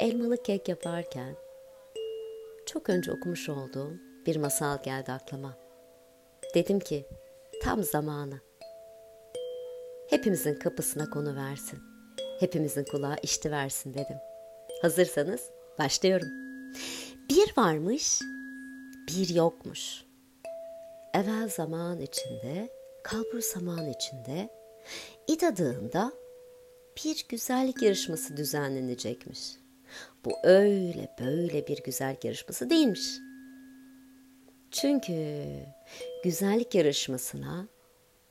elmalı 0.00 0.42
kek 0.42 0.68
yaparken 0.68 1.36
çok 2.66 2.88
önce 2.88 3.12
okumuş 3.12 3.48
olduğum 3.48 3.92
bir 4.26 4.36
masal 4.36 4.82
geldi 4.82 5.12
aklıma. 5.12 5.58
Dedim 6.54 6.80
ki 6.80 7.06
tam 7.62 7.82
zamanı. 7.82 8.40
Hepimizin 10.10 10.54
kapısına 10.54 11.10
konu 11.10 11.36
versin. 11.36 11.78
Hepimizin 12.40 12.84
kulağı 12.84 13.16
işti 13.22 13.50
versin 13.50 13.94
dedim. 13.94 14.16
Hazırsanız 14.82 15.50
başlıyorum. 15.78 16.28
Bir 17.30 17.56
varmış, 17.56 18.20
bir 19.08 19.34
yokmuş. 19.34 20.04
Evvel 21.14 21.48
zaman 21.48 22.00
içinde, 22.00 22.68
kalbur 23.04 23.40
zaman 23.40 23.90
içinde, 23.90 24.48
İd 25.28 25.42
adığında 25.42 26.12
bir 27.04 27.26
güzellik 27.28 27.82
yarışması 27.82 28.36
düzenlenecekmiş. 28.36 29.65
Bu 30.24 30.32
öyle 30.42 31.08
böyle 31.20 31.66
bir 31.66 31.82
güzellik 31.82 32.24
yarışması 32.24 32.70
değilmiş. 32.70 33.18
Çünkü 34.70 35.46
güzellik 36.24 36.74
yarışmasına 36.74 37.68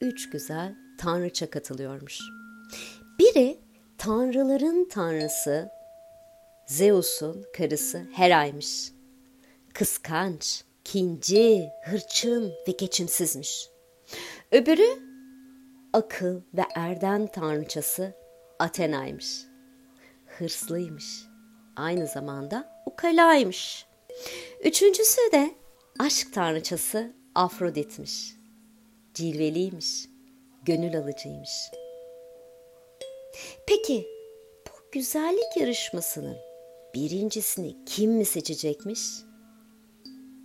üç 0.00 0.30
güzel 0.30 0.74
tanrıça 0.98 1.50
katılıyormuş. 1.50 2.20
Biri 3.18 3.58
tanrıların 3.98 4.88
tanrısı 4.88 5.70
Zeus'un 6.66 7.44
karısı 7.56 8.06
Hera'ymış. 8.12 8.92
Kıskanç, 9.74 10.64
kinci, 10.84 11.70
hırçın 11.84 12.52
ve 12.68 12.72
geçimsizmiş. 12.72 13.68
Öbürü 14.52 14.88
akıl 15.92 16.40
ve 16.54 16.64
erdem 16.74 17.26
tanrıçası 17.26 18.14
Athena'ymış. 18.58 19.46
Hırslıymış. 20.26 21.29
Aynı 21.76 22.06
zamanda 22.06 22.82
ukalaymış. 22.86 23.86
Üçüncüsü 24.64 25.20
de 25.32 25.54
aşk 25.98 26.34
tanrıçası 26.34 27.12
Afrodit'miş. 27.34 28.34
Cilveliymiş. 29.14 30.06
Gönül 30.62 30.98
alıcıymış. 30.98 31.50
Peki 33.66 34.06
bu 34.66 34.92
güzellik 34.92 35.56
yarışmasının 35.56 36.36
birincisini 36.94 37.76
kim 37.86 38.12
mi 38.12 38.24
seçecekmiş? 38.24 39.00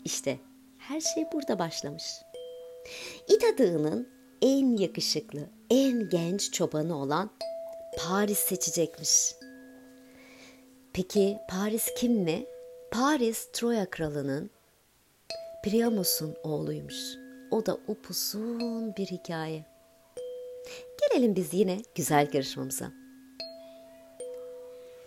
İşte 0.05 0.39
her 0.77 1.02
şey 1.02 1.23
burada 1.33 1.59
başlamış. 1.59 2.03
İda 3.27 3.58
Dağı'nın 3.58 4.09
en 4.42 4.77
yakışıklı, 4.77 5.49
en 5.69 6.09
genç 6.09 6.52
çobanı 6.53 7.02
olan 7.02 7.30
Paris 7.97 8.39
seçecekmiş. 8.39 9.36
Peki 10.95 11.38
Paris 11.47 11.93
kim 11.97 12.13
mi? 12.13 12.45
Paris 12.91 13.47
Troya 13.53 13.89
kralının 13.89 14.49
Priamos'un 15.63 16.35
oğluymuş. 16.43 16.95
O 17.52 17.65
da 17.65 17.77
upuzun 17.87 18.95
bir 18.95 19.05
hikaye. 19.05 19.65
Gelelim 21.02 21.35
biz 21.35 21.53
yine 21.53 21.81
güzel 21.95 22.29
yarışmamıza. 22.33 22.91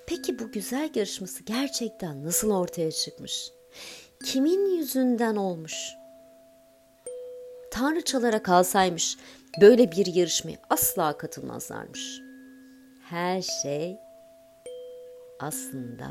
Peki 0.07 0.39
bu 0.39 0.53
güzel 0.53 0.91
yarışması 0.95 1.45
gerçekten 1.45 2.25
nasıl 2.25 2.51
ortaya 2.51 2.93
çıkmış? 2.93 3.51
Kimin 4.25 4.77
yüzünden 4.77 5.37
olmuş? 5.37 5.75
Tanrıçalara 7.71 8.43
kalsaymış 8.43 9.17
böyle 9.61 9.93
bir 9.93 10.15
yarışmaya 10.15 10.59
asla 10.71 11.19
katılmazlarmış. 11.19 12.21
Her 13.11 13.43
şey 13.43 14.08
aslında 15.41 16.09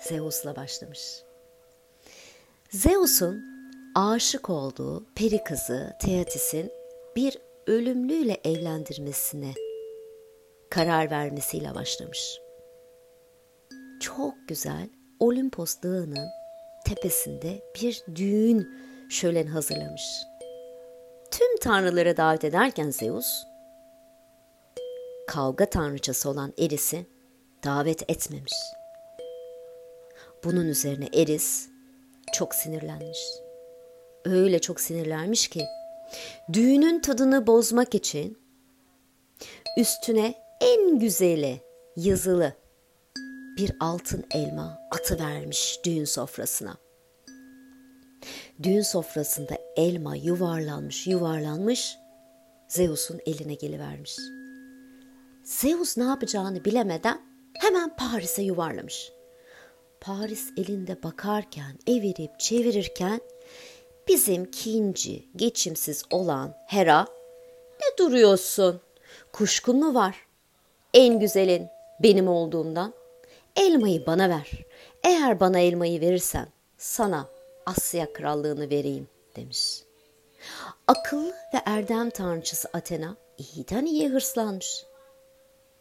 Zeus'la 0.00 0.56
başlamış. 0.56 1.22
Zeus'un 2.70 3.44
aşık 3.94 4.50
olduğu 4.50 5.06
peri 5.14 5.44
kızı 5.44 5.96
Theatis'in 6.00 6.72
bir 7.16 7.38
ölümlüyle 7.66 8.40
evlendirmesine 8.44 9.54
karar 10.70 11.10
vermesiyle 11.10 11.74
başlamış. 11.74 12.40
Çok 14.00 14.34
güzel 14.48 14.88
Olimpos 15.20 15.82
Dağı'nın 15.82 16.28
tepesinde 16.84 17.62
bir 17.82 18.02
düğün 18.14 18.68
şölen 19.10 19.46
hazırlamış. 19.46 20.02
Tüm 21.30 21.58
tanrılara 21.58 22.16
davet 22.16 22.44
ederken 22.44 22.90
Zeus, 22.90 23.44
kavga 25.26 25.70
tanrıçası 25.70 26.30
olan 26.30 26.52
Eris'i 26.58 27.06
davet 27.64 28.10
etmemiş. 28.10 28.52
Bunun 30.44 30.66
üzerine 30.66 31.08
Eris 31.14 31.68
çok 32.34 32.54
sinirlenmiş. 32.54 33.18
Öyle 34.24 34.58
çok 34.60 34.80
sinirlenmiş 34.80 35.48
ki 35.48 35.64
düğünün 36.52 37.00
tadını 37.00 37.46
bozmak 37.46 37.94
için 37.94 38.38
üstüne 39.78 40.34
en 40.60 40.98
güzeli 40.98 41.60
yazılı 41.96 42.52
bir 43.56 43.72
altın 43.80 44.24
elma 44.30 44.78
atı 44.90 45.18
vermiş 45.18 45.80
düğün 45.84 46.04
sofrasına. 46.04 46.76
Düğün 48.62 48.82
sofrasında 48.82 49.58
elma 49.76 50.16
yuvarlanmış 50.16 51.06
yuvarlanmış 51.06 51.96
Zeus'un 52.68 53.20
eline 53.26 53.54
gelivermiş. 53.54 54.16
Zeus 55.44 55.96
ne 55.96 56.04
yapacağını 56.04 56.64
bilemeden 56.64 57.35
hemen 57.58 57.96
Paris'e 57.96 58.42
yuvarlamış. 58.42 59.12
Paris 60.00 60.50
elinde 60.56 61.02
bakarken, 61.02 61.78
evirip 61.86 62.40
çevirirken 62.40 63.20
bizim 64.08 64.50
kinci, 64.50 65.28
geçimsiz 65.36 66.02
olan 66.10 66.54
Hera 66.66 67.06
ne 67.80 67.98
duruyorsun? 67.98 68.80
Kuşkun 69.32 69.76
mu 69.76 69.94
var? 69.94 70.26
En 70.94 71.20
güzelin 71.20 71.68
benim 72.02 72.28
olduğumdan 72.28 72.94
elmayı 73.56 74.06
bana 74.06 74.28
ver. 74.28 74.50
Eğer 75.04 75.40
bana 75.40 75.58
elmayı 75.58 76.00
verirsen 76.00 76.48
sana 76.78 77.28
Asya 77.66 78.12
krallığını 78.12 78.70
vereyim 78.70 79.08
demiş. 79.36 79.82
Akıl 80.86 81.26
ve 81.26 81.60
erdem 81.66 82.10
tanrıçısı 82.10 82.68
Athena 82.72 83.16
iyiden 83.38 83.86
iyi 83.86 84.08
hırslanmış. 84.08 84.84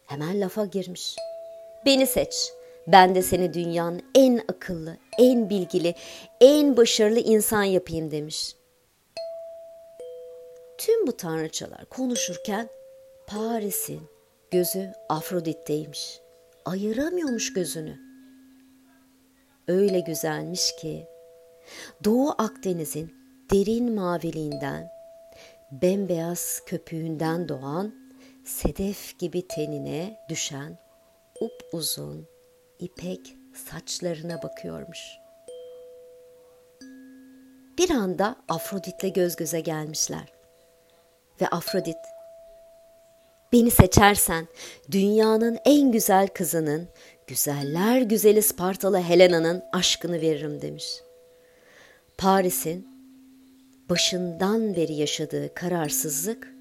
Hemen 0.05 0.41
lafa 0.41 0.65
girmiş. 0.65 1.15
Beni 1.85 2.07
seç. 2.07 2.53
Ben 2.87 3.15
de 3.15 3.21
seni 3.21 3.53
dünyanın 3.53 4.01
en 4.15 4.41
akıllı, 4.47 4.97
en 5.19 5.49
bilgili, 5.49 5.95
en 6.41 6.77
başarılı 6.77 7.19
insan 7.19 7.63
yapayım 7.63 8.11
demiş. 8.11 8.55
Tüm 10.77 11.07
bu 11.07 11.17
tanrıçalar 11.17 11.85
konuşurken 11.85 12.69
Paris'in 13.27 14.01
gözü 14.51 14.93
Afrodit'teymiş. 15.09 16.19
Ayıramıyormuş 16.65 17.53
gözünü. 17.53 17.99
Öyle 19.67 19.99
güzelmiş 19.99 20.75
ki 20.75 21.07
Doğu 22.03 22.29
Akdeniz'in 22.37 23.13
derin 23.53 23.95
maviliğinden, 23.95 24.91
bembeyaz 25.71 26.61
köpüğünden 26.65 27.49
doğan, 27.49 27.95
sedef 28.43 29.19
gibi 29.19 29.47
tenine 29.47 30.19
düşen 30.29 30.84
up 31.41 31.69
uzun 31.71 32.27
ipek 32.79 33.37
saçlarına 33.69 34.43
bakıyormuş. 34.43 34.99
Bir 37.77 37.89
anda 37.89 38.35
Afrodit'le 38.49 39.15
göz 39.15 39.35
göze 39.35 39.59
gelmişler. 39.59 40.33
Ve 41.41 41.47
Afrodit, 41.47 41.97
beni 43.53 43.71
seçersen 43.71 44.47
dünyanın 44.91 45.57
en 45.65 45.91
güzel 45.91 46.27
kızının, 46.27 46.87
güzeller 47.27 48.01
güzeli 48.01 48.41
Spartalı 48.41 49.01
Helena'nın 49.01 49.63
aşkını 49.71 50.21
veririm 50.21 50.61
demiş. 50.61 51.01
Paris'in 52.17 52.87
başından 53.89 54.75
beri 54.75 54.93
yaşadığı 54.93 55.53
kararsızlık 55.53 56.53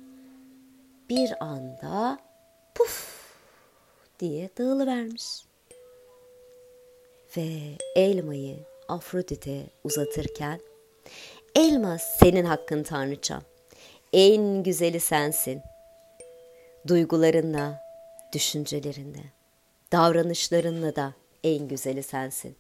bir 1.09 1.45
anda 1.45 2.19
diye 4.25 4.51
dağılıvermiş. 4.59 5.45
Ve 7.37 7.49
elmayı 7.97 8.57
Afrodit'e 8.89 9.67
uzatırken 9.85 10.61
elma 11.55 11.99
senin 11.99 12.45
hakkın 12.45 12.83
tanrıçam. 12.83 13.43
En 14.13 14.63
güzeli 14.63 15.01
sensin. 15.01 15.63
Duygularınla, 16.87 17.81
düşüncelerinle, 18.33 19.25
davranışlarınla 19.93 20.97
da 20.97 21.15
en 21.45 21.69
güzeli 21.69 22.03
sensin. 22.03 22.57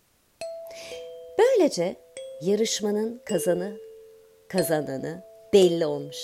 Böylece 1.39 1.97
yarışmanın 2.43 3.23
kazanı, 3.25 3.77
kazananı 4.49 5.23
belli 5.53 5.87
olmuş. 5.87 6.19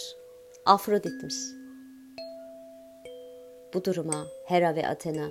Afrodit'miş. 0.66 1.59
Bu 3.74 3.84
duruma 3.84 4.26
Hera 4.44 4.74
ve 4.74 4.88
Athena 4.88 5.30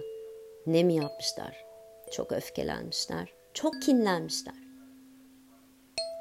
ne 0.68 0.84
mi 0.84 0.96
yapmışlar? 0.96 1.66
Çok 2.12 2.32
öfkelenmişler, 2.32 3.34
çok 3.54 3.82
kinlenmişler. 3.82 4.56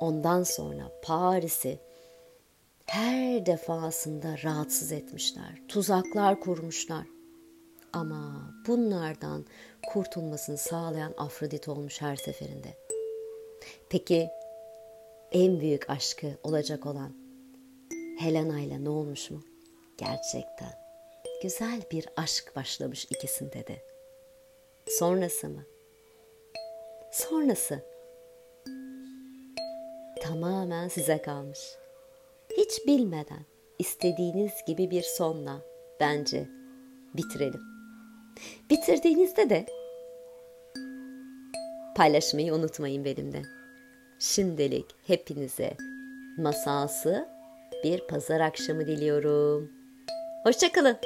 Ondan 0.00 0.42
sonra 0.42 0.92
Paris'i 1.02 1.78
her 2.86 3.46
defasında 3.46 4.36
rahatsız 4.44 4.92
etmişler, 4.92 5.62
tuzaklar 5.68 6.40
kurmuşlar. 6.40 7.06
Ama 7.92 8.50
bunlardan 8.66 9.46
kurtulmasını 9.86 10.58
sağlayan 10.58 11.14
Afrodit 11.18 11.68
olmuş 11.68 12.00
her 12.00 12.16
seferinde. 12.16 12.78
Peki 13.90 14.28
en 15.32 15.60
büyük 15.60 15.90
aşkı 15.90 16.26
olacak 16.42 16.86
olan 16.86 17.12
Helena 18.18 18.60
ile 18.60 18.84
ne 18.84 18.88
olmuş 18.88 19.30
mu? 19.30 19.42
Gerçekten 19.98 20.87
güzel 21.42 21.82
bir 21.92 22.06
aşk 22.16 22.56
başlamış 22.56 23.04
ikisinde 23.04 23.66
de. 23.66 23.82
Sonrası 24.88 25.48
mı? 25.48 25.64
Sonrası 27.12 27.82
tamamen 30.22 30.88
size 30.88 31.22
kalmış. 31.22 31.58
Hiç 32.56 32.86
bilmeden 32.86 33.44
istediğiniz 33.78 34.52
gibi 34.66 34.90
bir 34.90 35.02
sonla 35.02 35.62
bence 36.00 36.48
bitirelim. 37.14 37.60
Bitirdiğinizde 38.70 39.50
de 39.50 39.66
paylaşmayı 41.96 42.54
unutmayın 42.54 43.04
benimle. 43.04 43.42
Şimdilik 44.18 44.86
hepinize 45.06 45.76
masalsı 46.38 47.28
bir 47.84 48.06
pazar 48.06 48.40
akşamı 48.40 48.86
diliyorum. 48.86 49.70
Hoşçakalın. 50.44 50.96